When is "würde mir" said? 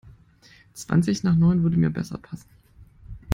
1.61-1.91